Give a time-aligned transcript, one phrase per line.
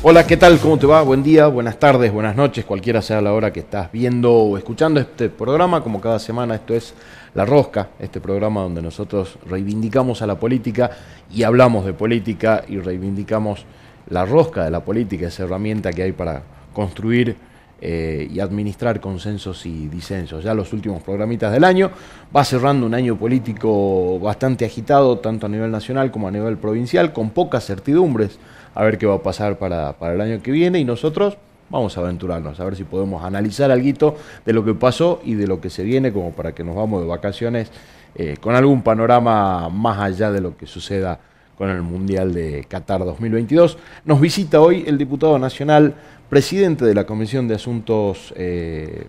[0.00, 0.60] Hola, ¿qué tal?
[0.60, 1.02] ¿Cómo te va?
[1.02, 5.00] Buen día, buenas tardes, buenas noches, cualquiera sea la hora que estás viendo o escuchando
[5.00, 5.82] este programa.
[5.82, 6.94] Como cada semana, esto es
[7.34, 10.92] La Rosca, este programa donde nosotros reivindicamos a la política
[11.34, 13.64] y hablamos de política y reivindicamos
[14.08, 17.36] la rosca de la política, esa herramienta que hay para construir
[17.80, 20.44] eh, y administrar consensos y disensos.
[20.44, 21.90] Ya los últimos programitas del año
[22.34, 27.12] va cerrando un año político bastante agitado, tanto a nivel nacional como a nivel provincial,
[27.12, 28.38] con pocas certidumbres
[28.74, 31.36] a ver qué va a pasar para, el año que viene y nosotros
[31.70, 35.46] vamos a aventurarnos, a ver si podemos analizar algo de lo que pasó y de
[35.46, 37.70] lo que se viene, como para que nos vamos de vacaciones
[38.14, 41.20] eh, con algún panorama más allá de lo que suceda
[41.58, 43.78] con el Mundial de Qatar 2022.
[44.04, 45.94] Nos visita hoy el diputado nacional,
[46.28, 49.08] presidente de la Comisión de Asuntos, eh,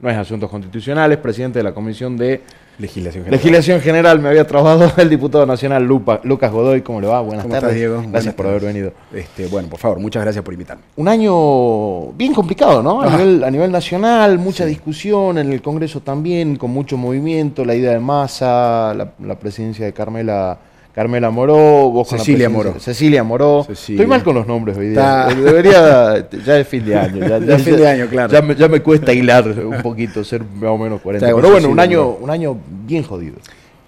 [0.00, 2.42] no es Asuntos Constitucionales, presidente de la Comisión de
[2.78, 3.38] Legislación General.
[3.38, 6.82] Legislación General, me había trabajado el diputado nacional Lucas Godoy.
[6.82, 7.20] ¿Cómo le va?
[7.20, 7.70] Buenas ¿Cómo tardes.
[7.70, 8.04] Estás, Diego?
[8.08, 8.92] Gracias por haber venido.
[9.12, 10.84] Este, bueno, por favor, muchas gracias por invitarme.
[10.96, 13.02] Un año bien complicado, ¿no?
[13.02, 18.00] A, nivel, nacional, mucha discusión, en el Congreso también, con mucho movimiento, la idea de
[18.00, 20.58] masa, la presidencia de Carmela
[20.98, 22.74] Carmela Moró, vos Cecilia Moró.
[22.80, 23.64] Cecilia Moró.
[23.70, 25.26] Estoy mal con los nombres hoy día.
[25.26, 27.24] Debería, ya es fin de año.
[27.24, 28.32] Ya, ya, fin de año, claro.
[28.56, 31.24] Ya me, cuesta hilar un poquito, ser más o menos 40.
[31.24, 33.36] Pero bueno, un año, un año bien jodido.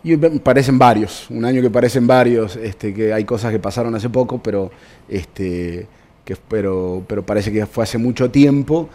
[0.04, 4.08] Y parecen varios, un año que parecen varios, este, que hay cosas que pasaron hace
[4.08, 4.70] poco, pero,
[5.08, 5.88] este,
[6.24, 8.88] que, pero, pero parece que fue hace mucho tiempo.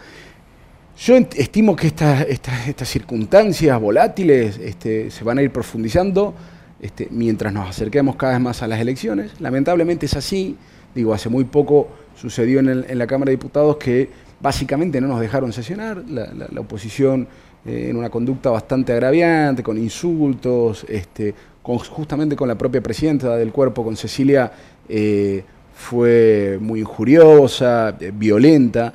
[0.96, 6.32] Yo estimo que estas circunstancias volátiles este, se van a ir profundizando
[6.80, 9.40] este, mientras nos acerquemos cada vez más a las elecciones.
[9.40, 10.56] Lamentablemente es así.
[10.94, 14.08] Digo, hace muy poco sucedió en, la Cámara de Diputados que
[14.40, 16.02] básicamente no nos dejaron sesionar.
[16.08, 16.28] La,
[16.60, 17.28] oposición
[17.64, 23.52] eh, en una conducta bastante agraviante, con insultos, este, justamente con la propia presidenta del
[23.52, 24.52] cuerpo, con Cecilia,
[24.88, 28.92] eh, fue muy injuriosa, eh, violenta.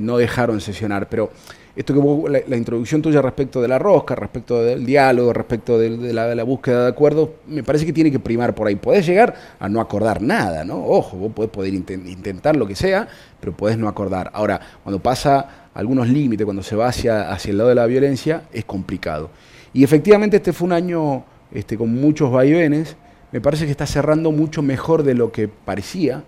[0.00, 1.08] no dejaron sesionar.
[1.08, 1.30] Pero
[1.76, 6.44] esto que la, introducción tuya respecto de la rosca, respecto del diálogo, respecto de, la,
[6.44, 8.76] búsqueda de acuerdos, me parece que tiene que primar por ahí.
[8.76, 10.84] Podés llegar a no acordar nada, ¿no?
[10.86, 13.08] Ojo, vos podés poder intentar lo que sea,
[13.40, 14.30] pero podés no acordar.
[14.34, 18.44] Ahora, cuando pasa algunos límites, cuando se va hacia, hacia el lado de la violencia,
[18.52, 19.30] es complicado.
[19.72, 22.96] Y efectivamente este fue un año este, con muchos vaivenes.
[23.32, 26.22] Me parece que está cerrando mucho mejor de lo que parecía,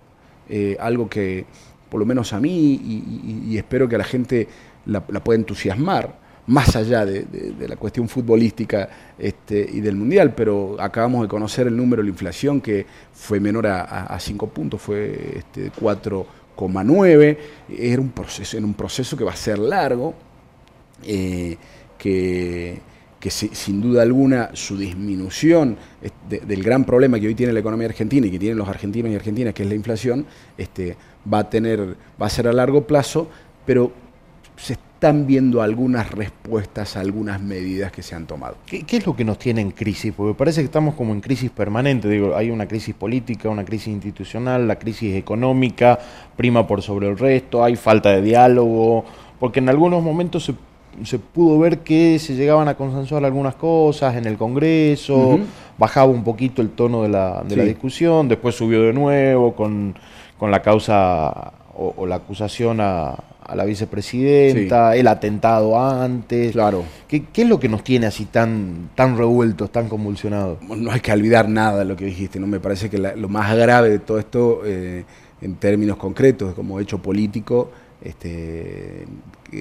[0.48, 1.46] eh, algo que
[1.88, 2.80] por lo menos a mí
[3.46, 4.48] y espero que a la gente
[4.86, 7.26] la, puede entusiasmar, más allá de,
[7.69, 8.88] la cuestión futbolística
[9.19, 13.41] este, y del Mundial, pero acabamos de conocer el número de la inflación que fue
[13.41, 17.38] menor a 5 puntos, fue este, 4,9,
[17.76, 20.14] era un proceso, en un proceso que va a ser largo,
[21.04, 21.56] eh,
[21.98, 22.80] que,
[23.19, 25.76] que sin duda alguna su disminución
[26.28, 29.14] del gran problema que hoy tiene la economía argentina y que tienen los argentinos y
[29.14, 30.26] argentinas, que es la inflación,
[30.56, 30.96] este,
[31.32, 33.28] va a tener, va a ser a largo plazo,
[33.64, 33.92] pero
[34.56, 38.56] se están viendo algunas respuestas a algunas medidas que se han tomado.
[38.65, 40.15] ¿Qué, es lo que nos tiene en crisis?
[40.17, 42.09] Porque parece que estamos como en crisis permanente.
[42.09, 45.99] Digo, hay una crisis política, una crisis institucional, la crisis económica
[46.34, 49.05] prima por sobre el resto, hay falta de diálogo,
[49.39, 50.50] porque en algunos momentos
[51.05, 55.38] se, pudo ver que se llegaban a consensuar algunas cosas en el Congreso,
[55.77, 59.94] bajaba un poquito el tono de la, de la discusión, después subió de nuevo con,
[60.38, 63.15] con la causa o la acusación a
[63.48, 66.52] a la vicepresidenta, el atentado antes.
[66.52, 66.84] Claro.
[67.06, 70.58] ¿Qué, es lo que nos tiene así tan, tan revueltos, tan convulsionados?
[70.62, 72.46] No hay que olvidar nada de lo que dijiste, ¿no?
[72.46, 75.04] Me parece que lo más grave de todo esto, eh,
[75.40, 77.70] en términos concretos, como hecho político,
[78.02, 79.06] este,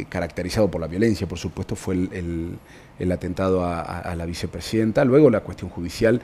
[0.09, 5.05] caracterizado por la violencia, por supuesto, fue el, atentado a, la vicepresidenta.
[5.05, 6.21] Luego la cuestión judicial,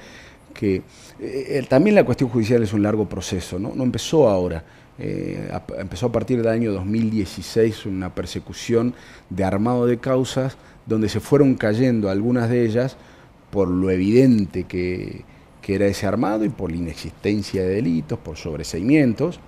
[0.53, 0.81] que
[1.19, 3.73] eh, también la cuestión judicial es un largo proceso, ¿no?
[3.75, 4.63] No empezó ahora.
[5.03, 8.94] Eh, empezó a partir del año 2016 una persecución
[9.31, 12.97] de armado de causas donde se fueron cayendo algunas de ellas
[13.49, 15.26] por lo evidente que,
[15.67, 19.40] era ese armado y por la inexistencia de delitos, por sobreseimientos.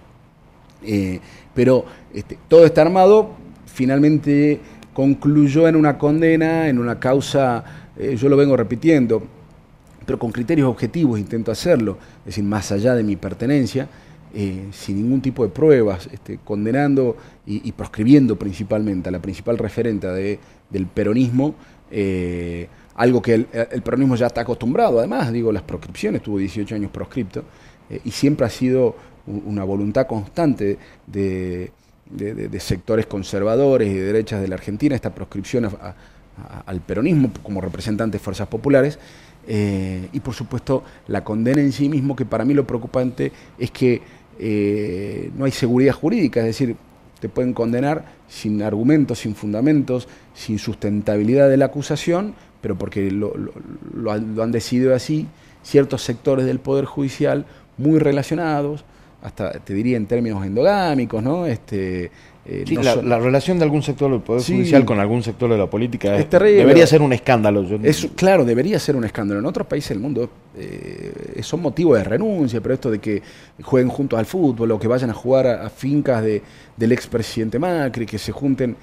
[0.81, 1.19] Eh,
[1.53, 1.83] pero
[2.13, 3.31] este, todo este armado
[3.65, 4.61] finalmente
[4.93, 9.21] concluyó en una condena, en una causa, eh, yo lo vengo repitiendo,
[10.05, 13.89] pero con criterios objetivos intento hacerlo, es decir, más allá de mi pertenencia,
[14.35, 17.15] eh, sin ningún tipo de pruebas, este, condenando
[17.45, 20.39] y, proscribiendo principalmente a la principal referente
[20.71, 21.53] del peronismo,
[21.91, 23.45] eh, algo que el,
[23.83, 27.43] peronismo ya está acostumbrado, además, digo, las proscripciones, tuvo 18 años proscripto,
[27.91, 28.95] eh, y siempre ha sido
[29.27, 31.71] una voluntad constante de,
[32.57, 35.69] sectores conservadores y de derechas de la Argentina, esta proscripción
[36.65, 38.97] al peronismo como representantes de fuerzas populares,
[39.47, 44.01] y por supuesto la condena en sí mismo, que para mí lo preocupante es que
[44.39, 46.75] eh, no hay seguridad jurídica, es decir,
[47.19, 53.33] te pueden condenar sin argumentos, sin fundamentos, sin sustentabilidad de la acusación, pero porque lo,
[54.11, 55.27] han decidido así
[55.61, 57.45] ciertos sectores del Poder Judicial
[57.77, 58.83] muy relacionados,
[59.21, 61.45] hasta te diría en términos endogámicos, ¿no?
[61.45, 62.11] Este,
[62.45, 62.65] eh,
[63.05, 66.29] la, relación de algún sector del Poder Judicial con algún sector de la política es,
[66.29, 67.65] debería ser un escándalo.
[68.17, 69.39] claro, debería ser un escándalo.
[69.39, 73.21] En otros países del mundo eh, son motivos de renuncia, pero esto de que
[73.61, 76.41] jueguen juntos al fútbol o que vayan a jugar a, fincas de,
[76.75, 78.75] del expresidente Macri, que se junten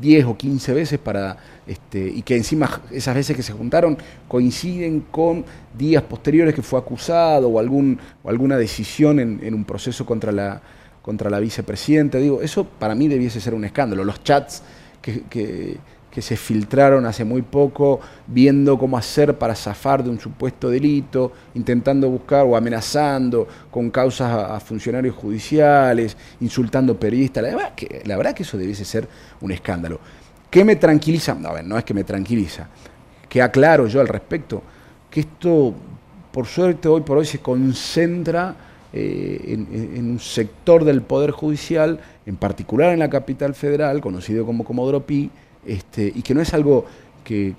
[0.00, 3.98] 10 eh, o 15 veces para este, y que encima esas veces que se juntaron
[4.28, 5.44] coinciden con
[5.76, 10.62] días posteriores que fue acusado o, algún, o alguna decisión en un proceso contra la
[11.02, 12.18] contra la vicepresidenta.
[12.18, 14.04] Digo, eso para mí debiese ser un escándalo.
[14.04, 14.62] Los chats
[15.00, 20.68] que, que, se filtraron hace muy poco, viendo cómo hacer para zafar de un supuesto
[20.68, 27.44] delito, intentando buscar o amenazando con causas a, funcionarios judiciales, insultando periodistas.
[27.44, 29.08] La verdad, que, la verdad que eso debiese ser
[29.40, 29.98] un escándalo.
[30.50, 31.34] ¿Qué me tranquiliza?
[31.34, 32.68] No, a ver, no es que me tranquiliza.
[33.28, 34.62] Que aclaro yo al respecto
[35.10, 35.74] que esto,
[36.32, 38.54] por suerte, hoy por hoy se concentra
[38.92, 39.56] eh,
[39.94, 45.06] en, un sector del Poder Judicial, en particular en la capital federal, conocido como Comodoro
[45.06, 45.30] Pi,
[45.64, 46.86] este, y que no es algo
[47.22, 47.54] que,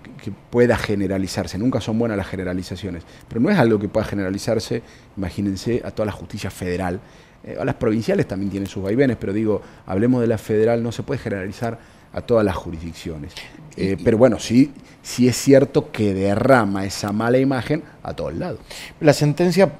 [0.50, 4.82] pueda generalizarse, nunca son buenas las generalizaciones, pero no es algo que pueda generalizarse,
[5.16, 7.00] imagínense, a toda la justicia federal.
[7.44, 10.92] Eh, a las provinciales también tienen sus vaivenes, pero digo, hablemos de la federal, no
[10.92, 11.80] se puede generalizar
[12.12, 13.34] a todas las jurisdicciones.
[13.78, 18.60] Eh, pero bueno, sí, sí es cierto que derrama esa mala imagen a todos lados.
[19.00, 19.72] La sentencia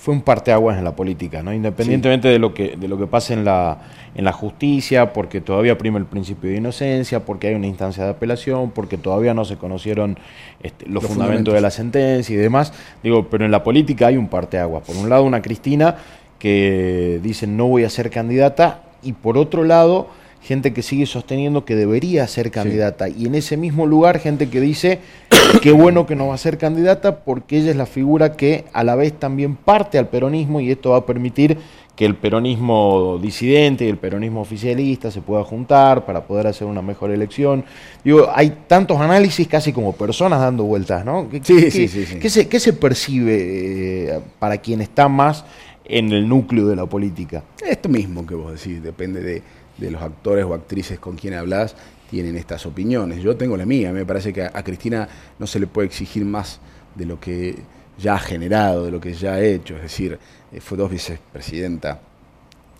[0.00, 1.52] fue un parteaguas en la política, ¿no?
[1.52, 3.76] Independientemente de lo que de lo que pase en la
[4.14, 8.10] en la justicia, porque todavía prima el principio de inocencia, porque hay una instancia de
[8.10, 10.18] apelación, porque todavía no se conocieron
[10.62, 12.72] este, los, fundamentos, de la sentencia y demás.
[13.02, 14.84] Digo, pero en la política hay un parteaguas.
[14.84, 15.96] Por un lado, una Cristina
[16.38, 20.08] que dice no voy a ser candidata y por otro lado
[20.42, 23.08] gente que sigue sosteniendo que debería ser candidata.
[23.08, 24.98] Y en ese mismo lugar, gente que dice
[25.62, 28.84] qué bueno que no va a ser candidata porque ella es la figura que a
[28.84, 31.58] la vez también parte al peronismo y esto va a permitir
[32.00, 36.80] que el peronismo disidente y el peronismo oficialista se pueda juntar para poder hacer una
[36.80, 37.62] mejor elección.
[38.02, 41.28] Digo, hay tantos análisis casi como personas dando vueltas, ¿no?
[41.42, 45.44] sí, sí, sí, ¿qué, se, ¿Qué se percibe eh, para quien está más
[45.84, 47.42] en el núcleo de la política?
[47.68, 49.42] Esto mismo que vos decís, depende de
[49.80, 51.74] de los actores o actrices con quien hablas
[52.10, 53.22] tienen estas opiniones.
[53.22, 56.60] Yo tengo la mía, me parece que a, Cristina no se le puede exigir más
[56.94, 57.56] de lo que
[57.98, 60.18] ya ha generado, de lo que ya ha hecho, es decir,
[60.52, 62.00] eh, fue dos veces presidenta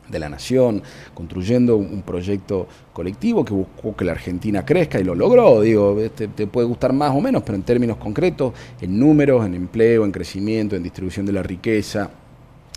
[0.08, 0.82] de la nación,
[1.14, 5.60] construyendo un, proyecto colectivo que buscó que la Argentina crezca y lo logró.
[5.60, 9.54] Digo, te, te, puede gustar más o menos, pero en términos concretos, en números, en
[9.54, 12.10] empleo, en crecimiento, en distribución de la riqueza,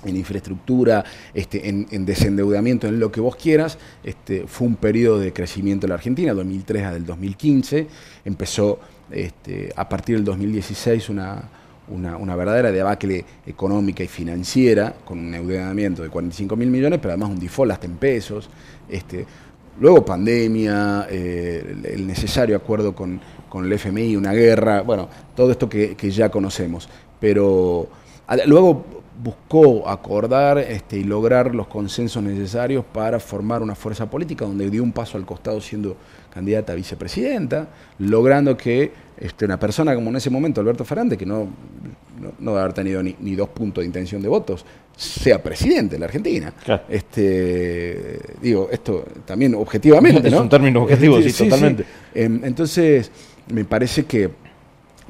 [0.06, 1.04] en infraestructura,
[1.34, 5.90] este, en, desendeudamiento, en lo que vos quieras, este, fue un periodo de crecimiento en
[5.90, 7.88] la Argentina, 2003 a del 2015,
[8.26, 8.80] empezó
[9.12, 11.50] este, a partir del 2016 una,
[11.88, 17.30] una, verdadera debacle económica y financiera, con un endeudamiento de 45 mil millones, pero además
[17.30, 18.50] un default hasta en pesos,
[18.90, 19.26] este,
[19.80, 23.19] luego pandemia, eh, el necesario acuerdo con,
[23.50, 27.88] con, el FMI, una guerra, bueno, todo esto que, que ya conocemos, pero
[28.45, 34.70] luego buscó acordar este, y lograr los consensos necesarios para formar una fuerza política donde
[34.70, 35.96] dio un paso al costado siendo
[36.34, 37.68] candidata a vicepresidenta,
[38.00, 41.48] logrando que este, una persona como en ese momento Alberto Fernández, que no,
[42.40, 44.66] no, debe haber tenido ni, dos puntos de intención de votos,
[44.96, 46.54] sea presidente de la Argentina.
[46.90, 50.28] Este, digo, esto también objetivamente.
[50.28, 51.86] Es un término objetivo, sí, totalmente.
[52.14, 53.12] Em, entonces,
[53.48, 54.30] me parece que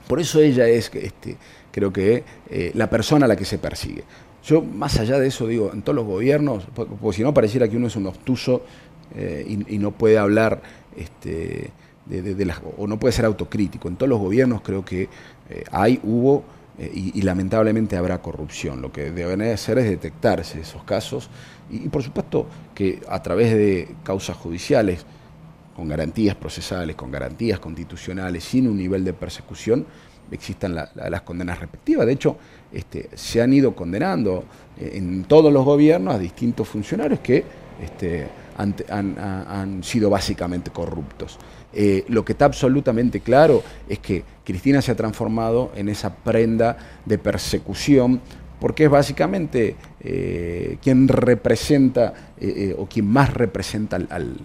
[0.07, 1.37] por eso ella es este,
[1.73, 4.03] creo que eh, la persona a la que se persigue.
[4.45, 7.75] Yo, más allá de eso, digo, en todos los gobiernos, porque si no pareciera que
[7.75, 8.63] uno es un obtuso
[9.15, 10.61] eh, y, no puede hablar
[10.95, 11.71] este,
[12.77, 13.87] o no puede ser autocrítico.
[13.87, 15.03] En todos los gobiernos creo que
[15.49, 16.43] eh, hay, hubo
[16.77, 18.81] y, lamentablemente habrá corrupción.
[18.81, 21.29] Lo que deben hacer es detectarse esos casos
[21.71, 25.05] y, por supuesto que a través de causas judiciales,
[25.75, 29.87] con garantías procesales, con garantías constitucionales, sin un nivel de persecución,
[30.33, 32.05] existan las condenas respectivas.
[32.05, 32.37] De hecho,
[32.71, 34.45] este, se han ido condenando
[34.79, 37.43] eh, en todos los gobiernos a distintos funcionarios que
[37.81, 41.37] este, han, sido básicamente corruptos.
[41.73, 46.77] Eh, lo que está absolutamente claro es que Cristina se ha transformado en esa prenda
[47.05, 48.21] de persecución
[48.59, 52.13] porque es básicamente eh, quien representa
[52.77, 54.37] o quien más representa al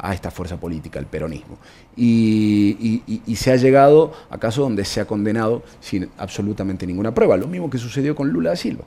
[0.00, 1.58] a, esta fuerza política, el peronismo.
[1.96, 7.36] Y, se ha llegado a casos donde se ha condenado sin absolutamente ninguna prueba.
[7.36, 8.84] Lo mismo que sucedió con Lula da Silva,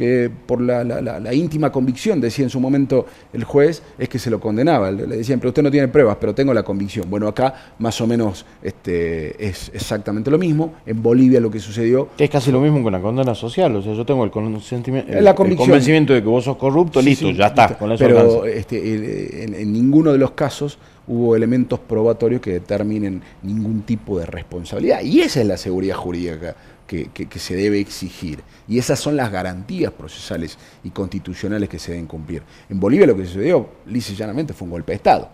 [0.00, 3.04] que por la, íntima convicción, decía en su momento
[3.34, 4.90] el juez, es que se lo condenaba.
[4.90, 7.10] Le decían, pero usted no tiene pruebas, pero tengo la convicción.
[7.10, 10.72] Bueno, acá más o menos este, es exactamente lo mismo.
[10.86, 12.08] En Bolivia lo que sucedió...
[12.16, 16.14] Es casi lo mismo con la condena social, o sea, yo tengo el, el, convencimiento
[16.14, 17.76] de que vos sos corrupto, listo, ya está.
[17.76, 20.78] Con eso pero este, en ninguno de los casos
[21.08, 25.02] hubo elementos probatorios que determinen ningún tipo de responsabilidad.
[25.02, 26.56] Y esa es la seguridad jurídica
[26.90, 28.40] que, se debe exigir.
[28.66, 32.42] Y esas son las garantías procesales y constitucionales que se deben cumplir.
[32.68, 35.28] En Bolivia lo que sucedió, lisa y llanamente, fue un golpe de Estado.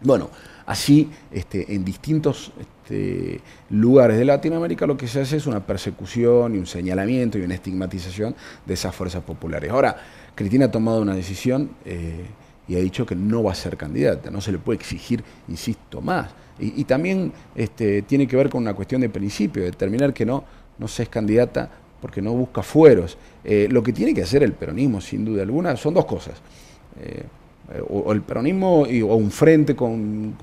[0.00, 0.30] Bueno,
[0.64, 6.54] así este, en distintos este, lugares de Latinoamérica lo que se hace es una persecución
[6.54, 8.34] y un señalamiento y una estigmatización
[8.64, 9.70] de esas fuerzas populares.
[9.70, 9.96] Ahora,
[10.34, 11.70] Cristina ha tomado una decisión...
[11.84, 12.26] Eh,
[12.68, 16.00] y ha dicho que no va a ser candidata, no se le puede exigir, insisto,
[16.00, 16.30] más.
[16.58, 20.42] Y, también este, tiene que ver con una cuestión de principio, determinar que no,
[20.78, 23.16] no se es candidata porque no busca fueros.
[23.44, 26.34] Eh, lo que tiene que hacer el peronismo, sin duda alguna, son dos cosas.
[27.00, 27.24] Eh,
[27.88, 30.36] o, el peronismo o un frente con,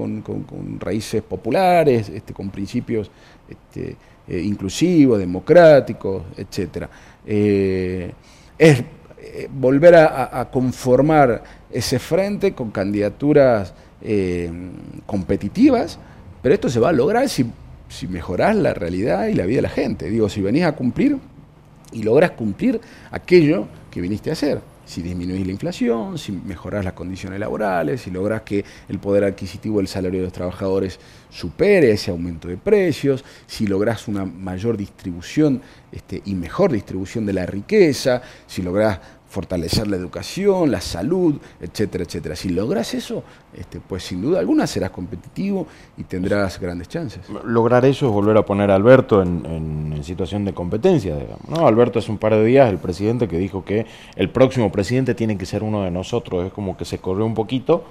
[0.80, 3.10] raíces populares, este, con principios
[3.48, 3.96] este,
[4.28, 6.88] eh, inclusivos, democráticos, etc.
[7.26, 8.84] es
[9.50, 13.74] volver a conformar ese frente con candidaturas
[15.06, 15.98] competitivas,
[16.42, 17.46] pero esto se va a lograr si,
[17.94, 20.10] si mejorás la realidad y la vida de la gente.
[20.10, 21.20] Digo, si venís a cumplir
[21.92, 22.82] y logras cumplir
[23.12, 24.62] aquello que viniste a hacer.
[24.86, 29.78] Si disminuís la inflación, si mejorás las condiciones laborales, si lográs que el poder adquisitivo
[29.78, 35.62] del salario de los trabajadores supere ese aumento de precios, si lográs una mayor distribución
[35.92, 39.00] este, y mejor distribución de la riqueza, si lográs
[39.34, 42.36] fortalecer la educación, la salud, etcétera, etcétera.
[42.36, 43.24] Si logras eso,
[43.58, 45.66] este, pues sin duda alguna serás competitivo
[45.98, 47.22] y tendrás grandes chances.
[47.44, 51.16] Lograr eso es volver a poner a Alberto en, situación de competencia,
[51.48, 51.66] ¿no?
[51.66, 53.86] Alberto hace un par de días, el presidente que dijo que
[54.18, 57.34] el próximo presidente tiene que ser uno de nosotros, es como que se corrió un
[57.34, 57.86] poquito.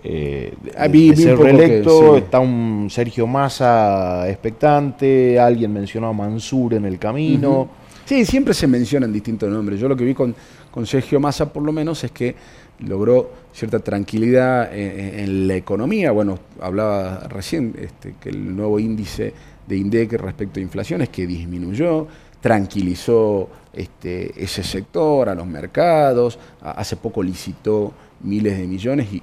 [0.00, 6.98] Eh, de, ser reelecto, está un Sergio Massa expectante, alguien mencionó a Mansur en el
[6.98, 7.68] camino.
[8.08, 9.78] Sí, siempre se mencionan distintos nombres.
[9.78, 10.34] Yo lo que vi con,
[10.70, 12.34] con Sergio Massa, por lo menos, es que
[12.80, 16.12] logró cierta tranquilidad en, la economía.
[16.12, 19.32] Bueno, hablaba recién este, que el nuevo índice
[19.66, 22.06] de INDEC respecto a inflación es que disminuyó,
[22.40, 29.22] tranquilizó este, ese sector, a los mercados, hace poco licitó miles de millones y,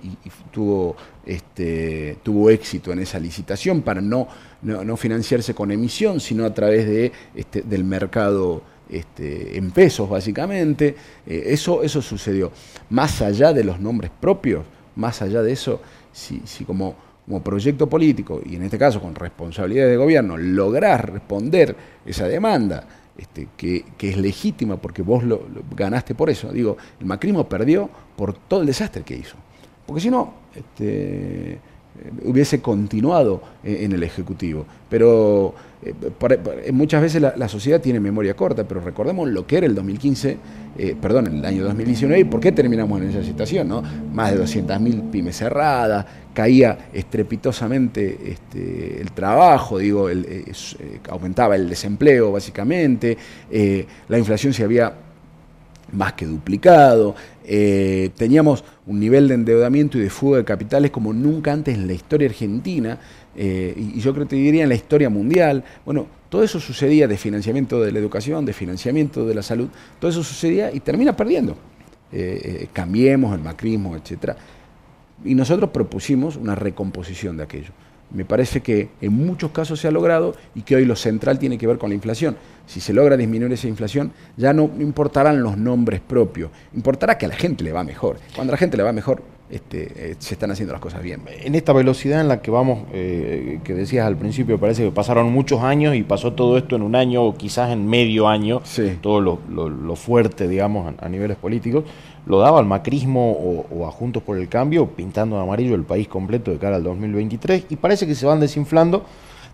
[0.52, 4.28] tuvo, este, tuvo éxito en esa licitación para no,
[4.98, 7.12] financiarse con emisión, sino a través de,
[7.66, 10.96] del mercado este, en pesos básicamente.
[11.26, 12.52] Eh, eso, eso sucedió.
[12.90, 14.64] Más allá de los nombres propios,
[14.96, 19.16] más allá de eso, si, si como, como proyecto político, y en este caso con
[19.16, 21.76] responsabilidad de gobierno, lográs responder
[22.06, 22.88] esa demanda,
[23.18, 26.52] este, que, es legítima porque vos lo, ganaste por eso.
[26.52, 29.36] Digo, el macrismo perdió por todo el desastre que hizo.
[29.86, 31.60] Porque si no, este,
[32.24, 34.66] hubiese continuado en el Ejecutivo.
[34.90, 35.54] Pero
[35.86, 35.94] eh,
[36.66, 40.38] eh, muchas veces la, sociedad tiene memoria corta, pero recordemos lo que era el 2015,
[40.78, 43.84] eh, perdón, el año 2019 y por qué terminamos en esa situación, ¿no?
[44.12, 50.10] Más de 200.000 pymes cerradas, caía estrepitosamente este, el trabajo, digo,
[51.10, 53.18] aumentaba el desempleo básicamente,
[54.10, 55.05] la inflación se había
[55.92, 61.54] más que duplicado, teníamos un nivel de endeudamiento y de fuga de capitales como nunca
[61.54, 63.00] antes en la historia argentina,
[63.36, 67.08] eh, y, yo creo que te diría en la historia mundial, bueno, todo eso sucedía
[67.08, 69.68] de financiamiento de la educación, de financiamiento de la salud,
[70.00, 71.58] todo eso sucedía y termina perdiendo.
[72.12, 74.34] Eh, eh, cambiemos el macrismo, etc.
[75.24, 77.72] Y nosotros propusimos una recomposición de aquello.
[78.16, 81.58] Me parece que en muchos casos se ha logrado y que hoy lo central tiene
[81.58, 82.38] que ver con la inflación.
[82.66, 87.30] Si se logra disminuir esa inflación, ya no importarán los nombres propios, importará que a
[87.30, 88.18] la gente le va mejor.
[88.34, 91.22] Cuando a la gente le va mejor, este, eh, se están haciendo las cosas bien.
[91.28, 95.32] En esta velocidad en la que vamos, eh, que decías al principio, parece que pasaron
[95.32, 98.62] muchos años y pasó todo esto en un año o quizás en medio año,
[99.02, 101.84] todo lo, fuerte, digamos, a, niveles políticos,
[102.26, 106.08] lo daba al macrismo o, a Juntos por el Cambio, pintando de amarillo el país
[106.08, 109.04] completo de cara al 2023, y parece que se van desinflando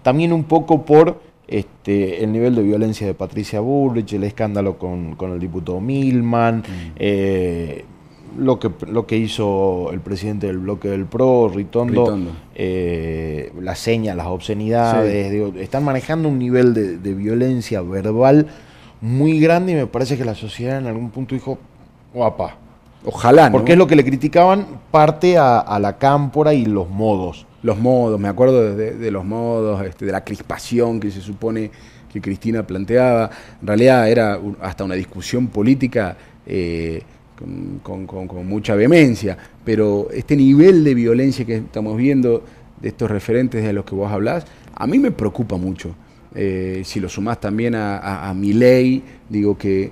[0.04, 5.18] también un poco por este, el nivel de violencia de Patricia Bullrich, el escándalo con,
[5.20, 6.92] el diputado Milman, mm.
[6.96, 7.86] eh,
[8.38, 12.18] lo que, lo que hizo el presidente del bloque del PRO, Ritondo,
[12.56, 18.48] eh, las señas, las obscenidades, están manejando un nivel de, violencia verbal
[19.02, 21.58] muy grande y me parece que la sociedad en algún punto dijo,
[22.14, 22.58] guapa.
[23.06, 23.54] Ojalá, ¿no?
[23.54, 27.46] Porque es lo que le criticaban parte a, la cámpora y los modos.
[27.64, 31.72] Los modos, me acuerdo de, los modos, este, de la crispación que se supone
[32.12, 33.30] que Cristina planteaba.
[33.62, 36.16] En realidad era hasta una discusión política
[36.46, 37.02] eh,
[37.82, 42.44] con, mucha vehemencia, pero este nivel de violencia que estamos viendo
[42.80, 45.96] de estos referentes de los que vos hablás, a mí me preocupa mucho.
[46.34, 49.92] Eh, si lo sumás también a, mi ley, digo que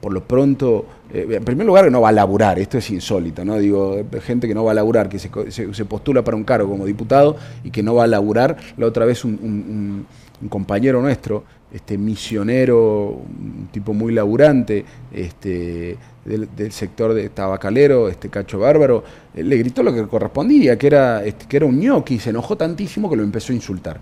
[0.00, 3.44] por lo pronto, eh, en primer lugar, que no va a laburar, esto es insólito,
[3.44, 3.58] ¿no?
[3.58, 6.84] Digo, gente que no va a laburar, que se, se, postula para un cargo como
[6.84, 8.56] diputado y que no va a laburar.
[8.76, 10.06] La otra vez un,
[10.48, 18.58] compañero nuestro, este misionero, un tipo muy laburante, este, del, sector de tabacalero, este Cacho
[18.58, 19.02] Bárbaro,
[19.34, 22.56] eh, le gritó lo que correspondía, que era, este, que era un ñoqui, se enojó
[22.56, 23.98] tantísimo que lo empezó a insultar.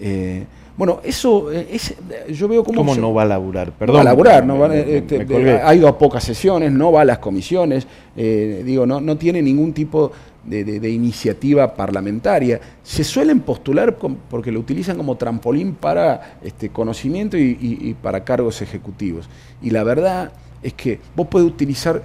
[0.00, 0.44] Eh,
[0.76, 1.94] bueno, eso eh, es,
[2.30, 2.78] yo veo como...
[2.78, 3.72] ¿Cómo no va a laburar?
[3.72, 3.94] Perdón.
[3.94, 5.26] No va a laburar, no va, este,
[5.62, 9.40] ha ido a pocas sesiones, no va a las comisiones, eh, digo, no, no tiene
[9.40, 10.12] ningún tipo
[10.44, 12.60] de, iniciativa parlamentaria.
[12.82, 19.28] Se suelen postular porque lo utilizan como trampolín para este, conocimiento y, para cargos ejecutivos.
[19.62, 22.02] Y la verdad es que vos podés utilizar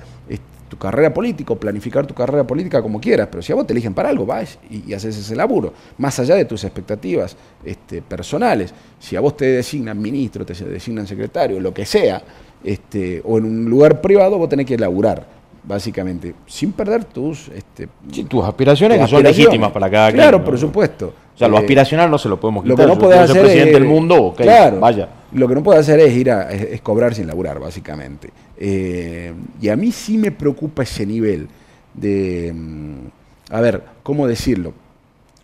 [0.72, 3.74] tu carrera política o planificar tu carrera política como quieras, pero si a vos te
[3.74, 7.36] eligen para algo, vas y, haces ese laburo, más allá de tus expectativas
[7.66, 8.74] este, personales.
[8.98, 12.24] Si a vos te designan ministro, te designan secretario, lo que sea,
[12.64, 15.28] este, o en un lugar privado, vos tenés que laburar,
[15.62, 17.50] básicamente, sin perder tus...
[17.50, 17.90] Este,
[18.30, 21.14] tus aspiraciones que son legítimas para cada Claro, por supuesto.
[21.36, 22.78] O sea, lo eh, aspiracional no se lo podemos quitar.
[22.78, 25.10] Lo que no podés hacer presidente del mundo, claro, vaya.
[25.34, 28.30] Lo que no puede hacer es ir a es, cobrar sin laburar, básicamente.
[28.58, 31.48] Eh, y a mí sí me preocupa ese nivel
[31.94, 34.74] de, mm, a ver, ¿cómo decirlo?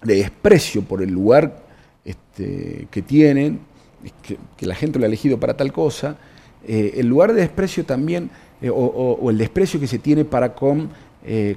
[0.04, 1.64] De desprecio por el lugar
[2.04, 3.60] este, que tienen,
[4.58, 6.18] que, la gente lo ha elegido para tal cosa,
[6.68, 8.30] eh, el lugar de desprecio también,
[8.70, 10.90] o, o, el desprecio que se tiene para con,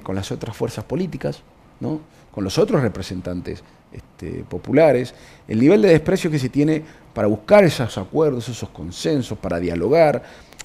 [0.03, 1.41] con las otras fuerzas políticas,
[1.79, 1.99] ¿no?
[2.31, 5.13] con los otros representantes este, populares,
[5.47, 10.23] el nivel de desprecio que se tiene para buscar esos acuerdos, esos consensos, para dialogar.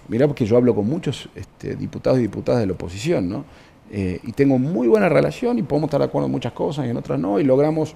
[0.09, 3.45] Mirá, porque yo hablo con muchos este, diputados y diputadas de la oposición, ¿no?
[3.91, 6.91] Eh, y tengo muy buena relación y podemos estar de acuerdo en muchas cosas y
[6.91, 7.95] en otras no, y logramos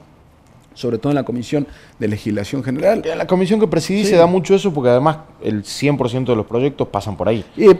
[0.75, 1.67] sobre todo en la Comisión
[1.99, 3.03] de Legislación General.
[3.05, 6.47] En la comisión que presidí se da mucho eso porque además el 100% de los
[6.47, 7.45] proyectos pasan por ahí.
[7.57, 7.75] Y, eh,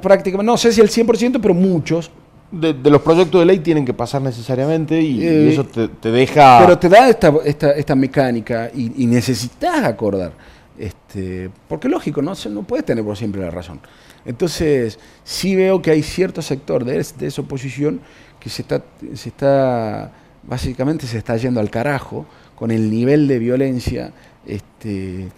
[0.00, 2.10] prácticamente, no sé si el 100%, pero muchos,
[2.50, 6.60] de, los proyectos de ley tienen que pasar necesariamente y, eh, eso te, deja...
[6.60, 10.32] Pero te da esta, esta, esta mecánica y, necesitas acordar.
[10.78, 13.80] Este, porque lógico, no, no puedes tener por siempre la razón.
[14.24, 18.00] Entonces, sí veo que hay cierto sector de, de esa oposición
[18.38, 18.82] que se está,
[19.14, 24.12] se está, básicamente se está yendo al carajo con el nivel de violencia
[24.46, 25.28] este,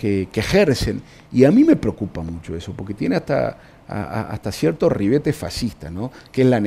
[0.00, 1.02] que, que ejercen.
[1.30, 3.58] Y a mí me preocupa mucho eso, porque tiene hasta
[3.90, 6.12] hasta cierto ribete fascista, ¿no?
[6.30, 6.62] Que es la,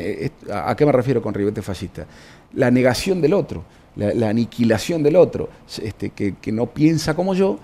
[0.51, 2.05] ¿A qué me refiero con ribete fascista?
[2.53, 3.63] La negación del otro,
[3.95, 5.49] la, aniquilación del otro,
[5.81, 7.59] este, que, no piensa como yo,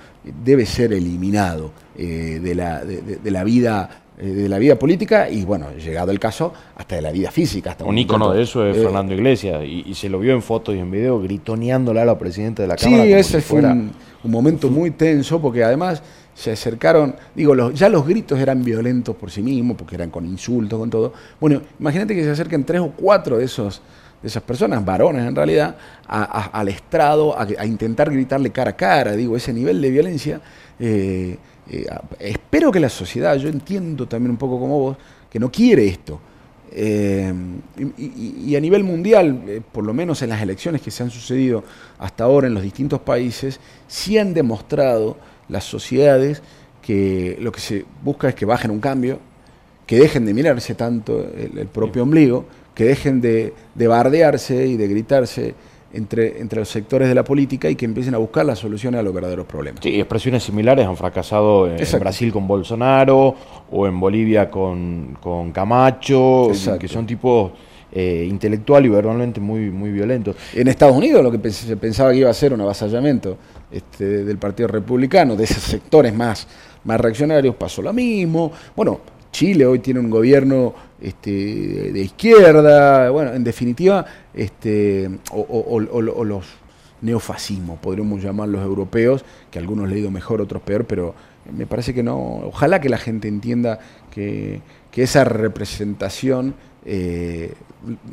[0.46, 5.68] debe ser eliminado eh, de, la, de, la vida de la vida política y bueno,
[5.78, 7.72] llegado el caso, hasta de la vida física.
[7.72, 10.76] Hasta un, ícono de eso es eh, Fernando Iglesias y, se lo vio en fotos
[10.76, 13.04] y en video gritoneándole a la presidenta de la Cámara.
[13.04, 13.92] Sí, ese fue un,
[14.24, 16.04] momento muy tenso porque además
[16.34, 20.26] se acercaron, digo, los, ya los gritos eran violentos por sí mismos, porque eran con
[20.26, 21.14] insultos, con todo.
[21.40, 23.82] Bueno, imagínate que se acerquen tres o cuatro de esos
[24.22, 25.78] de esas personas, varones en realidad,
[26.08, 30.42] al estrado, a, intentar gritarle cara a cara, digo, ese nivel de violencia.
[30.78, 31.38] Eh,
[31.70, 31.86] eh,
[32.20, 34.98] espero que la sociedad, yo entiendo también un poco como vos,
[35.30, 36.20] que no quiere esto.
[36.72, 37.34] Eh,
[37.98, 41.64] y, a nivel mundial, por lo menos en las elecciones que se han sucedido
[41.98, 46.44] hasta ahora en los distintos países, sí han demostrado las sociedades
[46.82, 49.20] que lo que se busca es que bajen un cambio,
[49.86, 55.56] que dejen de mirarse tanto el, propio ombligo, que dejen de, bardearse y de gritarse
[55.94, 59.04] entre, entre los sectores de la política y que empiecen a buscar las soluciones a
[59.04, 59.82] los verdaderos problemas.
[59.84, 63.36] Sí, expresiones similares han fracasado en, Brasil con Bolsonaro
[63.72, 65.18] o en Bolivia con,
[65.54, 67.52] Camacho, que son tipos
[67.92, 70.36] eh, intelectual y verbalmente muy, muy violentos.
[70.54, 73.38] En Estados Unidos lo que se pensaba que iba a ser un avasallamiento
[73.72, 76.48] este, del Partido Republicano, de esos sectores más,
[76.84, 78.52] más reaccionarios, pasó lo mismo.
[78.76, 79.00] Bueno,
[79.32, 86.46] Chile hoy tiene un gobierno este, de izquierda, bueno, en definitiva, este, o, los
[87.02, 91.16] neofascismos, podríamos llamar los europeos, que algunos he mejor, otros peor, pero
[91.56, 93.80] me parece que no, ojalá que la gente entienda
[94.12, 94.62] que,
[94.92, 97.54] que esa representación eh,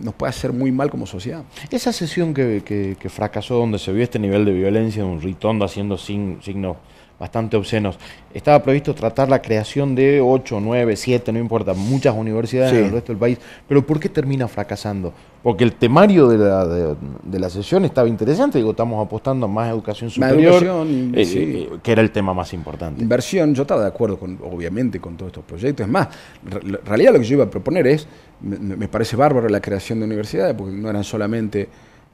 [0.03, 1.45] nos puede hacer muy mal como sociedad.
[1.71, 6.77] Esa sesión que, fracasó, donde se vio este nivel de violencia, un ritondo haciendo signos
[7.19, 7.99] bastante obscenos,
[8.35, 12.93] estaba previsto tratar la creación de 8, 9, 7, no importa, muchas universidades en el
[12.93, 15.13] resto del país, pero ¿por qué termina fracasando?
[15.43, 19.71] Porque el temario de la, de, la sesión estaba interesante, digo, estamos apostando a más
[19.71, 23.01] educación superior, eh, eh, que era el tema más importante.
[23.01, 25.87] Inversión, yo estaba de acuerdo, con, obviamente, con todos estos proyectos.
[25.87, 26.09] Es más,
[26.51, 28.09] en realidad lo que yo iba a proponer es,
[28.41, 31.69] me, parece bárbaro la creación de universidades, porque no eran solamente,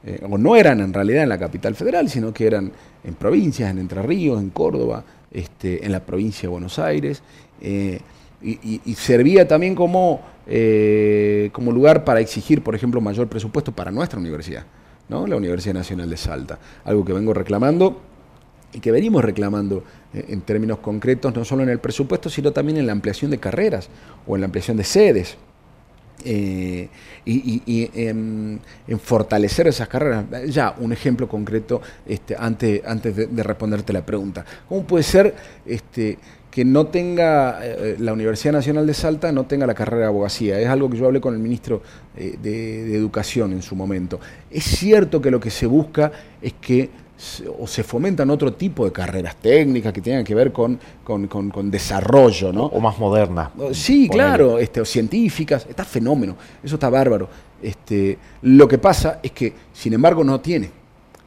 [0.04, 2.72] eh, o no eran en realidad en la capital federal, sino que eran
[3.04, 7.22] en provincias, en Entre Ríos, en Córdoba, este, en la provincia de Buenos Aires,
[8.42, 14.18] y servía también como eh, como lugar para exigir, por ejemplo, mayor presupuesto para nuestra
[14.18, 14.64] universidad,
[15.08, 15.26] ¿no?
[15.26, 16.58] la Universidad Nacional de Salta.
[16.84, 18.00] Algo que vengo reclamando
[18.72, 22.78] y que venimos reclamando eh, en términos concretos, no solo en el presupuesto, sino también
[22.78, 23.88] en la ampliación de carreras
[24.26, 25.36] o en la ampliación de sedes.
[26.24, 26.88] Eh,
[27.24, 28.60] y, en,
[29.02, 30.24] fortalecer esas carreras.
[30.48, 34.44] Ya, un ejemplo concreto este, antes, antes de, de, responderte la pregunta.
[34.68, 35.34] ¿Cómo puede ser
[35.66, 36.18] este,
[36.52, 40.60] que no tenga, eh, la Universidad Nacional de Salta no tenga la carrera de abogacía.
[40.60, 41.80] Es algo que yo hablé con el ministro
[42.14, 44.20] eh, de, Educación en su momento.
[44.50, 46.90] Es cierto que lo que se busca es que
[47.58, 52.52] o se fomentan otro tipo de carreras técnicas que tengan que ver con, con, desarrollo,
[52.52, 52.66] ¿no?
[52.66, 53.50] O más modernas.
[53.72, 57.28] Sí, claro, este, o científicas, está fenómeno, eso está bárbaro.
[57.62, 60.70] Este, lo que pasa es que, sin embargo, no tiene,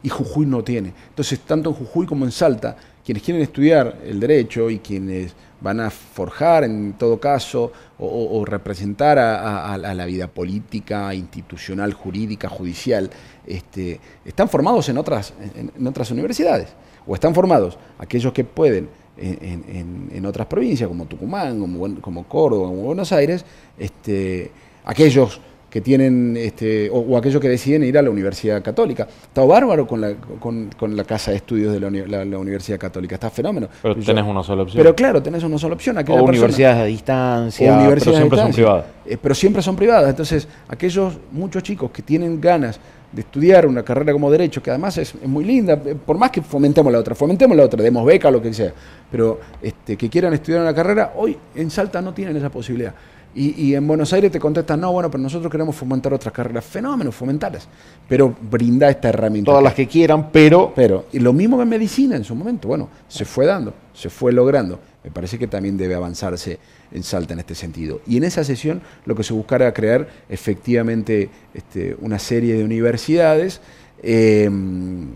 [0.04, 0.94] y Jujuy no tiene.
[1.10, 5.34] Entonces, tanto en Jujuy como en Salta, quienes quieren estudiar el derecho y quienes
[5.66, 13.10] van a forjar en todo caso o, representar a, la vida política, institucional, jurídica, judicial,
[13.48, 16.70] este, están formados en otras, en, otras universidades
[17.08, 22.84] o están formados aquellos que pueden en, otras provincias como Tucumán, como, como Córdoba, como
[22.84, 23.44] Buenos Aires,
[23.80, 24.52] este,
[24.84, 25.42] aquellos
[25.76, 29.10] que tienen, este, o, aquellos que deciden ir a la Universidad Católica.
[29.24, 33.68] Está bárbaro con la, con, la Casa de Estudios de la, Universidad Católica, está fenómeno.
[33.82, 34.82] Pero tenés una sola opción.
[34.82, 35.98] Pero claro, tenés una sola opción.
[36.08, 38.86] O universidades a distancia, pero siempre son privadas.
[39.06, 40.10] Eh, pero siempre son privadas.
[40.12, 42.80] Entonces, aquellos muchos chicos que tienen ganas
[43.12, 46.42] de estudiar una carrera como derecho, que además es, muy linda, eh, por más que
[46.42, 48.72] fomentemos la otra, fomentemos la otra, demos beca o lo que sea,
[49.12, 52.94] pero este, que quieran estudiar una carrera, hoy en Salta no tienen esa posibilidad.
[53.38, 57.14] Y, en Buenos Aires te contestan, no, bueno, pero nosotros queremos fomentar otras carreras, fenómenos,
[57.14, 57.68] fomentarlas,
[58.08, 59.52] pero brinda esta herramienta.
[59.52, 60.72] Todas las que quieran, pero...
[60.74, 64.10] Pero, y lo mismo que en medicina en su momento, bueno, se fue dando, se
[64.10, 64.80] fue logrando.
[65.04, 66.60] Me parece que también debe avanzarse
[66.94, 68.00] en Salta en este sentido.
[68.08, 72.64] Y en esa sesión lo que se buscara era crear efectivamente este, una serie de
[72.64, 73.60] universidades.
[74.02, 75.10] Em,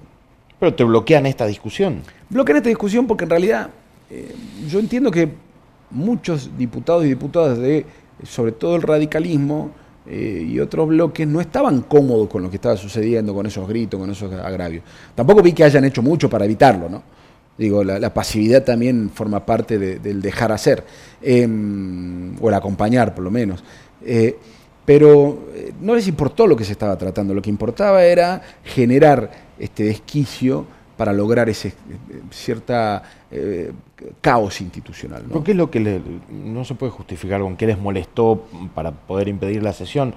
[0.59, 2.01] pero te bloquean esta discusión.
[2.29, 3.69] Bloquean esta discusión porque en realidad
[4.09, 4.35] eh,
[4.67, 5.29] yo entiendo que
[5.91, 7.85] muchos diputados y diputadas de
[8.23, 9.71] sobre todo el radicalismo
[10.07, 13.99] eh, y otros bloques, no estaban cómodos con lo que estaba sucediendo, con esos gritos,
[13.99, 14.83] con esos agravios.
[15.13, 17.03] Tampoco vi que hayan hecho mucho para evitarlo, ¿no?
[17.57, 20.83] Digo, la, pasividad también forma parte del dejar hacer,
[21.21, 23.61] em, o el acompañar por lo menos.
[24.01, 24.37] Eh,
[24.85, 29.29] pero eh, no les importó lo que se estaba tratando, lo que importaba era generar
[29.59, 31.73] este desquicio para lograr ese
[32.31, 33.03] cierta
[34.21, 35.23] caos institucional.
[35.29, 35.43] ¿no?
[35.43, 39.63] ¿Qué es lo que no se puede justificar con qué les molestó para poder impedir
[39.63, 40.13] la sesión?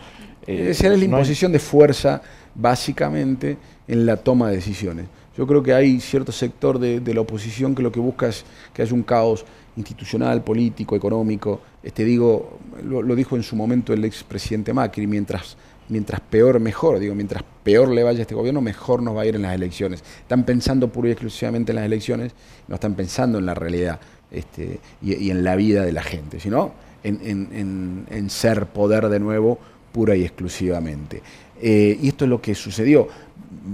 [0.47, 2.23] Eh, Esa es la imposición de fuerza,
[2.55, 5.07] básicamente, en la toma de decisiones.
[5.37, 8.83] Yo creo que hay cierto sector de, la oposición que lo que busca es que
[8.83, 9.45] haya un caos
[9.77, 11.61] institucional, político, económico.
[11.83, 15.57] Este digo, lo, lo dijo en su momento el expresidente Macri, mientras
[15.93, 16.99] mientras peor, mejor.
[16.99, 19.55] Digo, mientras peor le vaya a este gobierno, mejor nos va a ir en las
[19.55, 20.03] elecciones.
[20.21, 22.33] Están pensando pura y exclusivamente en las elecciones,
[22.67, 24.01] no están pensando en la realidad
[24.31, 26.73] este, y, en la vida de la gente, sino
[27.05, 29.59] en, ser poder de nuevo
[29.93, 31.23] pura y exclusivamente.
[31.61, 33.09] Eh, y esto es lo que sucedió.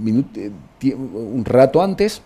[0.05, 0.51] Eh,
[0.93, 2.21] un rato antes,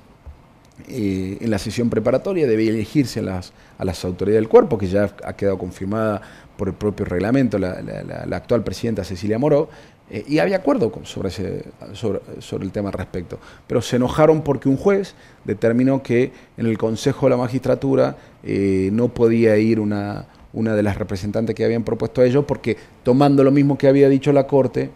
[0.87, 4.87] eh, en la sesión preparatoria, debía elegirse a las, a las autoridades del cuerpo, que
[4.87, 6.21] ya ha quedado confirmada
[6.57, 9.69] por el propio reglamento, la, actual presidenta Cecilia Moró,
[10.09, 13.39] eh, y había acuerdo sobre, ese, sobre, el tema al respecto.
[13.67, 18.89] Pero se enojaron porque un juez determinó que en el Consejo de la Magistratura eh,
[18.91, 23.43] no podía ir una, una de las representantes que habían propuesto a ellos, porque tomando
[23.43, 24.91] lo mismo que había dicho la Corte,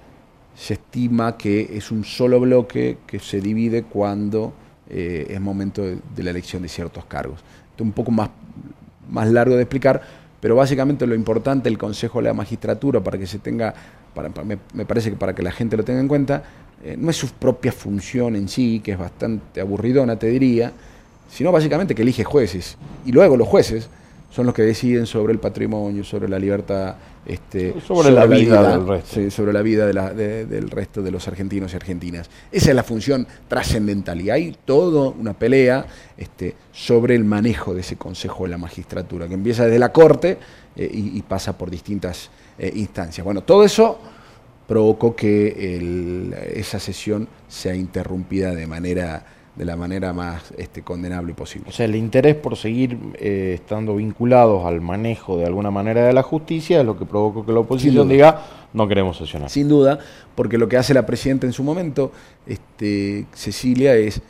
[0.56, 4.54] se estima que es un solo bloque que se divide cuando
[4.90, 7.40] eh, es momento de, la elección de ciertos cargos.
[7.72, 8.30] Esto es un poco más,
[9.10, 10.02] más largo de explicar,
[10.40, 13.74] pero básicamente lo importante el Consejo de la Magistratura, para que se tenga,
[14.14, 16.44] para, me, parece que para que la gente lo tenga en cuenta,
[16.84, 20.72] eh, no es su propia función en sí, que es bastante aburridona, te diría,
[21.30, 22.78] sino básicamente que elige jueces.
[23.06, 23.90] Y luego los jueces
[24.30, 28.88] son los que deciden sobre el patrimonio, sobre la libertad, este, sobre, la, vida, del
[28.88, 29.32] resto.
[29.32, 32.30] sobre la vida del resto de los argentinos y argentinas.
[32.52, 35.86] Esa es la función trascendental y hay toda una pelea
[36.18, 40.38] este, sobre el manejo de ese Consejo de la Magistratura, que empieza desde la Corte
[40.76, 43.26] eh, y, pasa por distintas eh, instancias.
[43.26, 44.00] Bueno, todo eso
[44.68, 49.26] provocó que esa sesión sea interrumpida de manera
[49.58, 51.70] de la manera más este, condenable posible.
[51.70, 56.14] O sea, el interés por seguir eh, estando vinculados al manejo de alguna manera de
[56.14, 58.44] la justicia es lo que provocó que la oposición diga
[58.74, 59.50] no queremos sesionar.
[59.50, 59.98] Sin duda,
[60.36, 62.12] porque lo que hace la presidenta en su momento,
[62.46, 64.22] este, Cecilia, es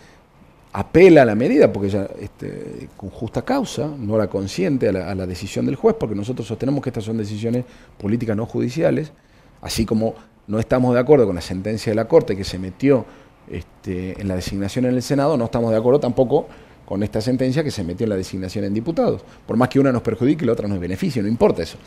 [0.71, 5.11] apela a la medida, porque ella, este, con justa causa, no la consiente a la,
[5.11, 7.65] a la decisión del juez, porque nosotros sostenemos que estas son decisiones
[7.97, 9.11] políticas no judiciales,
[9.59, 13.05] así como no estamos de acuerdo con la sentencia de la Corte que se metió
[13.49, 16.47] este, en la designación en el Senado, no estamos de acuerdo tampoco
[16.85, 19.21] con esta sentencia que se metió en la designación en diputados.
[19.45, 21.77] Por más que una nos perjudique y la otra nos beneficie, no importa eso.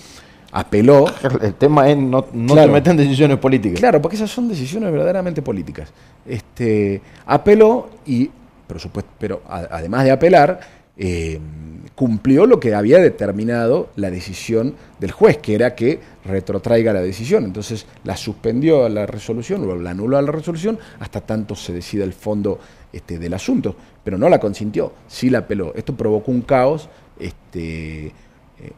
[0.52, 1.06] Apeló.
[1.40, 3.80] El tema es no, no se meten decisiones políticas.
[3.80, 5.90] Claro, porque esas son decisiones verdaderamente políticas.
[6.26, 8.30] Este, apeló y,
[8.66, 10.60] pero, supuesto, pero además de apelar,
[10.98, 11.38] eh,
[11.94, 17.44] cumplió lo que había determinado la decisión del juez, que era que retrotraiga la decisión.
[17.44, 21.72] Entonces la suspendió a la resolución o la anuló a la resolución hasta tanto se
[21.72, 22.58] decida el fondo
[22.92, 25.72] este, del asunto, pero no la consintió, sí la apeló.
[25.74, 28.12] Esto provocó un caos este, eh,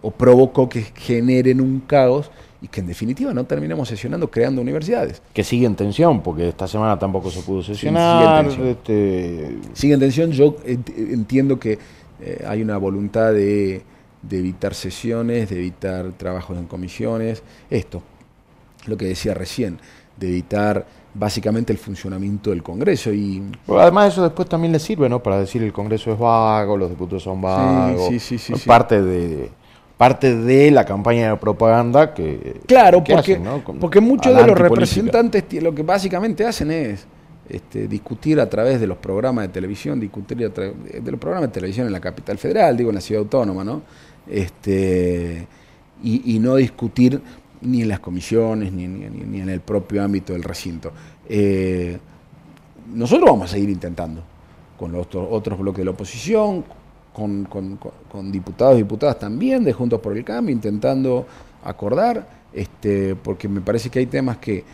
[0.03, 5.21] o provocó que generen un caos y que en definitiva no terminemos sesionando creando universidades.
[5.33, 8.21] Que sigue en tensión, porque esta semana tampoco se pudo sesionar.
[8.21, 8.69] sigue, en tensión.
[8.69, 9.59] Este...
[9.73, 10.31] sigue en tensión.
[10.31, 11.79] Yo entiendo que
[12.21, 13.83] eh, hay una voluntad de,
[14.31, 18.03] evitar sesiones, de evitar trabajos en comisiones, esto,
[18.87, 19.79] lo que decía recién,
[20.17, 23.13] de evitar básicamente el funcionamiento del Congreso.
[23.13, 25.23] y Además eso después también le sirve, ¿no?
[25.23, 29.51] Para decir el Congreso es vago, los diputados son vagos, sí, sí, sí, parte de
[29.97, 33.41] parte de la campaña de propaganda que claro porque
[33.79, 37.07] porque muchos de los representantes lo que básicamente hacen es
[37.49, 41.87] este, discutir a través de los programas de televisión, discutir de los programas de televisión
[41.87, 43.83] en la capital federal, digo en la ciudad autónoma, ¿no?
[44.29, 45.47] Este,
[46.03, 47.21] y, no discutir
[47.61, 50.93] ni en las comisiones ni, ni, en el propio ámbito del recinto.
[51.29, 51.99] Eh,
[52.93, 54.23] nosotros vamos a seguir intentando,
[54.79, 56.65] con los otros, bloques de la oposición,
[57.13, 61.27] con, con, diputados y diputadas también de Juntos por el Cambio, intentando
[61.65, 64.65] acordar, este, porque me parece que hay temas que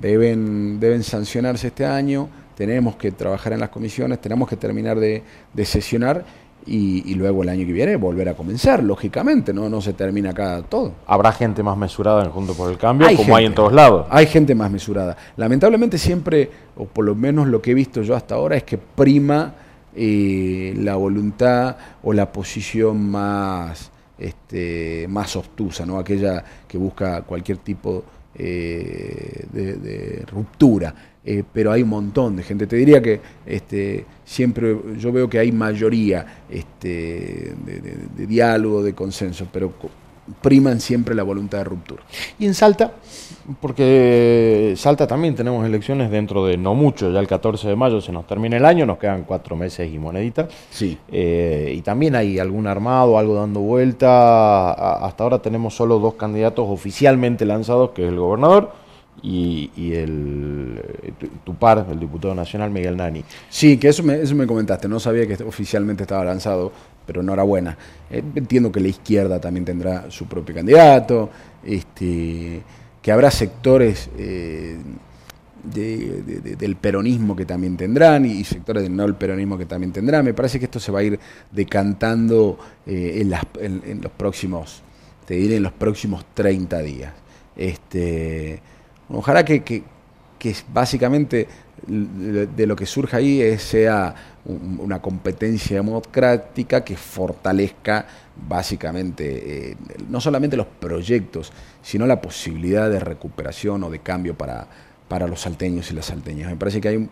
[0.00, 5.22] deben, deben sancionarse este año, tenemos que trabajar en las comisiones, tenemos que terminar de,
[5.64, 6.24] sesionar
[6.68, 10.62] y, luego el año que viene volver a comenzar, lógicamente, no, no se termina acá
[10.68, 10.92] todo.
[11.06, 14.06] Habrá gente más mesurada en Junto por el Cambio, como hay en todos lados.
[14.10, 15.16] Hay gente más mesurada.
[15.36, 18.78] Lamentablemente siempre, o por lo menos lo que he visto yo hasta ahora, es que
[18.78, 19.54] prima
[19.94, 25.98] eh, la voluntad o la posición más, este, más obtusa, ¿no?
[25.98, 28.04] aquella que busca cualquier tipo
[28.34, 30.94] eh, de, ruptura,
[31.30, 32.66] eh, pero hay un montón de gente.
[32.66, 37.52] Te diría que este, siempre yo veo que hay mayoría este,
[38.16, 39.70] de, diálogo, de consenso, pero
[40.40, 42.02] priman siempre la voluntad de ruptura.
[42.38, 42.92] Y en Salta,
[43.60, 48.10] porque Salta también tenemos elecciones dentro de no mucho, ya el 14 de mayo se
[48.10, 50.48] nos termina el año, nos quedan cuatro meses y moneditas.
[50.70, 50.96] Sí.
[51.12, 54.72] Eh, y también hay algún armado, algo dando vuelta.
[55.04, 58.87] hasta ahora tenemos solo dos candidatos oficialmente lanzados, que es el gobernador
[59.22, 60.80] y, el
[61.44, 63.24] tu, par, el diputado nacional Miguel Nani.
[63.48, 66.72] Sí, que eso me, eso me comentaste, no sabía que oficialmente estaba lanzado,
[67.06, 67.76] pero enhorabuena.
[68.10, 71.30] Eh, entiendo que la izquierda también tendrá su propio candidato,
[71.64, 72.62] este,
[73.00, 74.76] que habrá sectores eh,
[75.64, 80.24] del peronismo que también tendrán y, sectores del no el peronismo que también tendrán.
[80.24, 81.18] Me parece que esto se va a ir
[81.50, 83.26] decantando eh,
[83.60, 84.82] en, los próximos,
[85.26, 87.12] te diré, en los próximos 30 días.
[87.56, 88.60] Este,
[89.10, 89.82] Ojalá que, que,
[90.72, 91.48] básicamente
[91.86, 98.06] de lo que surja ahí sea una competencia democrática que fortalezca
[98.46, 99.76] básicamente eh,
[100.08, 104.66] no solamente los proyectos, sino la posibilidad de recuperación o de cambio para,
[105.08, 106.50] para los salteños y las salteñas.
[106.50, 107.08] Me parece que hay,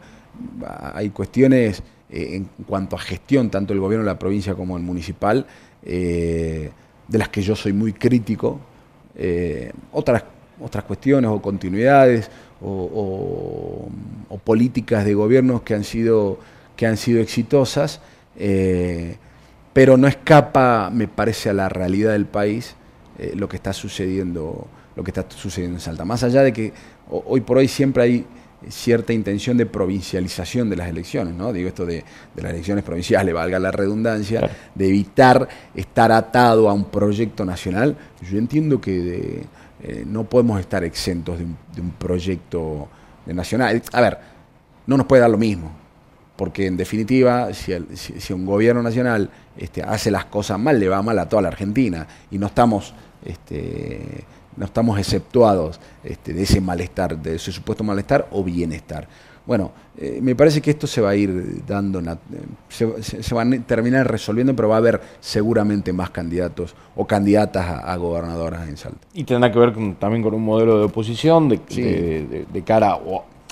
[0.94, 4.82] hay cuestiones eh, en cuanto a gestión, tanto el gobierno de la provincia como el
[4.82, 5.46] municipal,
[5.82, 6.70] eh,
[7.08, 8.60] de las que yo soy muy crítico.
[9.92, 10.24] otras
[10.60, 13.88] otras cuestiones o continuidades o,
[14.44, 16.38] políticas de gobiernos que han sido,
[16.76, 18.00] que han sido exitosas,
[18.38, 19.16] eh,
[19.72, 22.76] pero no escapa, me parece, a la realidad del país
[23.18, 26.04] eh, lo que está sucediendo, lo que está sucediendo en Salta.
[26.04, 26.72] Más allá de que
[27.10, 28.26] hoy por hoy siempre hay
[28.68, 31.52] cierta intención de provincialización de las elecciones, ¿no?
[31.52, 32.04] Digo esto de,
[32.36, 37.96] las elecciones provinciales, valga la redundancia, de evitar estar atado a un proyecto nacional.
[38.30, 39.42] Yo entiendo que de,
[39.82, 42.88] eh, no podemos estar exentos de un, proyecto
[43.24, 43.82] de nacional.
[43.92, 44.18] A ver,
[44.86, 45.70] no nos puede dar lo mismo,
[46.36, 51.02] porque en definitiva, si, si, un gobierno nacional este, hace las cosas mal, le va
[51.02, 54.24] mal a toda la Argentina, y no estamos este,
[54.56, 59.06] no estamos exceptuados este, de ese malestar, de ese supuesto malestar o bienestar.
[59.46, 62.02] Bueno, eh, me parece que esto se va a ir dando,
[62.68, 67.84] se, se, van a terminar resolviendo, pero va a haber seguramente más candidatos o candidatas
[67.84, 69.06] a, gobernadoras en Salta.
[69.14, 72.98] Y tendrá que ver también con un modelo de oposición de, de, cara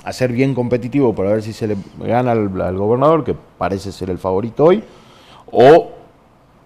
[0.03, 3.93] a ser bien competitivo para ver si se le gana al, al, gobernador, que parece
[3.93, 4.83] ser el favorito hoy,
[5.49, 5.91] o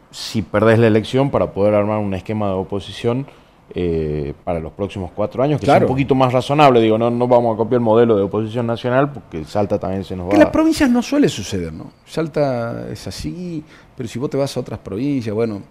[0.10, 3.28] si perdés la elección para poder armar un esquema de oposición
[3.76, 6.82] eh, para los próximos cuatro años, que es un poquito más razonable.
[6.82, 10.16] Digo, no, no vamos a copiar el modelo de oposición nacional porque Salta también se
[10.16, 10.34] nos va.
[10.34, 11.92] En las provincias no suele suceder, ¿no?
[12.06, 13.64] Salta es así,
[13.96, 15.62] pero si vos te vas a otras provincias, bueno,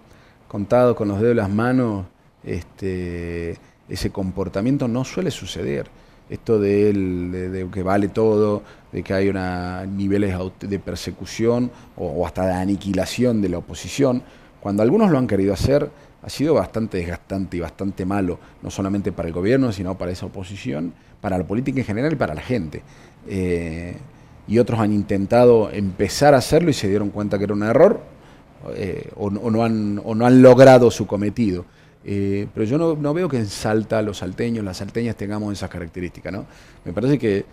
[0.47, 2.05] contado con los dedos de las manos,
[2.43, 3.57] este,
[3.89, 5.87] ese comportamiento no suele suceder.
[6.29, 12.53] Esto de, que vale todo, de que hay una, niveles de persecución o hasta de
[12.53, 14.21] aniquilación de la oposición,
[14.59, 15.89] cuando algunos lo han querido hacer,
[16.21, 20.25] ha sido bastante desgastante y bastante malo, no solamente para el gobierno, sino para esa
[20.25, 22.81] oposición, para la política en general y para la gente.
[23.27, 23.95] Eh,
[24.47, 28.01] y otros han intentado empezar a hacerlo y se dieron cuenta que era un error
[28.75, 31.65] eh, o, no han, o, no han, logrado su cometido.
[32.03, 36.33] Eh, pero yo no, veo que en Salta los salteños, las salteñas tengamos esas características.
[36.33, 36.45] ¿no?
[36.83, 37.45] Me parece que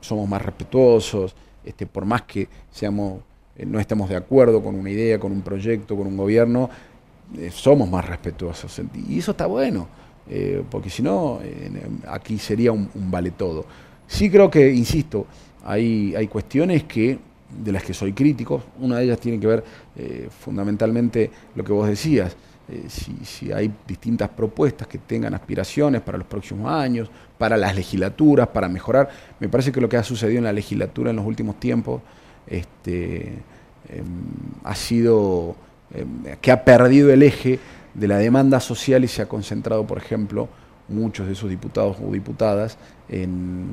[0.00, 3.20] somos más respetuosos, este, por más que seamos,
[3.66, 6.70] no estemos de acuerdo con una idea, con un proyecto, con un gobierno,
[7.36, 8.80] eh, somos más respetuosos.
[9.08, 9.88] Y eso está bueno,
[10.28, 11.40] eh, porque si no,
[12.08, 13.64] aquí sería un, vale todo.
[14.06, 15.26] Sí creo que, insisto,
[15.64, 17.18] hay, hay cuestiones que
[17.50, 18.62] de las que soy crítico.
[18.80, 19.64] Una de ellas tiene que ver
[19.96, 22.36] eh, fundamentalmente lo que vos decías.
[22.88, 27.08] si, si, hay distintas propuestas que tengan aspiraciones para los próximos años,
[27.38, 29.08] para las legislaturas, para mejorar.
[29.38, 32.02] Me parece que lo que ha sucedido en la legislatura en los últimos tiempos
[32.46, 33.38] este,
[33.88, 34.04] em,
[34.64, 35.56] ha sido
[35.94, 37.58] eh, que ha perdido el eje
[37.94, 40.48] de la demanda social y se ha concentrado, por ejemplo,
[40.88, 42.76] muchos de esos diputados o diputadas
[43.08, 43.70] en,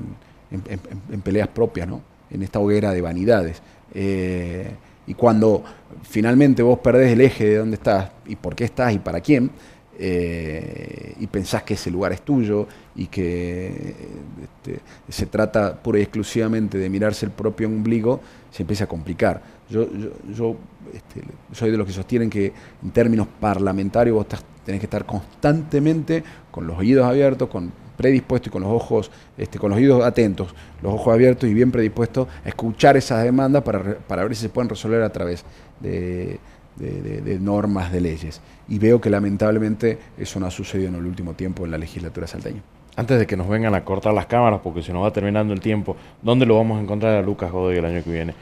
[1.23, 2.01] peleas propias, ¿no?
[2.29, 3.61] en esta hoguera de vanidades.
[3.93, 4.71] Eh,
[5.05, 5.63] y cuando
[6.03, 9.51] finalmente vos perdés el eje de dónde estás y por qué estás y para quién,
[9.99, 13.95] eh, y pensás que ese lugar es tuyo y que
[14.41, 18.21] este, se trata pura y exclusivamente de mirarse el propio ombligo,
[18.51, 19.41] se empieza a complicar.
[19.69, 19.87] Yo,
[20.35, 20.55] yo,
[20.93, 21.21] este,
[21.51, 24.27] soy de los que sostienen que en términos parlamentarios vos
[24.65, 29.59] tenés que estar constantemente con los oídos abiertos, con predispuesto y con los ojos, este,
[29.59, 33.97] con los oídos atentos, los ojos abiertos y bien predispuestos a escuchar esas demandas para,
[33.97, 35.45] para ver si se pueden resolver a través
[35.79, 36.39] de,
[36.75, 38.41] de, normas, de leyes.
[38.67, 42.27] Y veo que lamentablemente eso no ha sucedido en el último tiempo en la legislatura
[42.27, 42.61] salteña.
[42.95, 45.59] Antes de que nos vengan a cortar las cámaras, porque se nos va terminando el
[45.59, 48.35] tiempo, ¿dónde lo vamos a encontrar a Lucas Godoy el año que viene?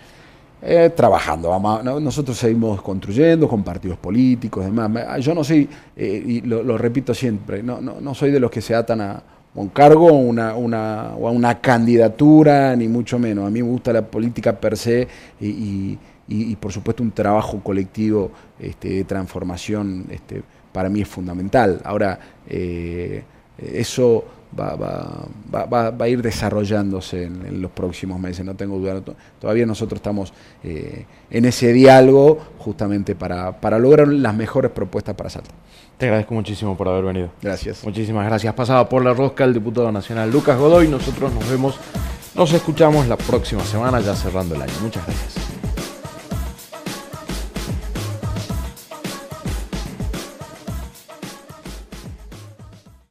[0.64, 1.50] Eh, trabajando.
[1.50, 5.20] Vamos, nosotros seguimos construyendo con partidos políticos, demás.
[5.20, 8.62] Yo no soy, eh, y lo, repito siempre, no, no, no, soy de los que
[8.62, 9.24] se atan a
[9.56, 13.48] un cargo una, una, o a una candidatura, ni mucho menos.
[13.48, 15.08] A mí me gusta la política per se
[15.40, 15.98] y,
[16.28, 21.82] y, por supuesto un trabajo colectivo este, de transformación este, para mí es fundamental.
[21.84, 23.24] Ahora, eh,
[23.58, 24.24] eso
[24.58, 29.02] va, va, va, va, a ir desarrollándose en, los próximos meses, no tengo duda.
[29.40, 30.34] Todavía nosotros estamos
[30.64, 35.52] eh, en ese diálogo justamente para, para lograr las mejores propuestas para Salta.
[35.98, 37.30] Te agradezco muchísimo por haber venido.
[37.42, 37.84] Gracias.
[37.84, 38.54] Muchísimas gracias.
[38.56, 40.88] Pasaba por la rosca el diputado nacional Lucas Godoy.
[40.88, 41.76] Nosotros nos vemos,
[42.36, 44.74] nos escuchamos la próxima semana ya cerrando el año.
[44.82, 45.51] Muchas gracias.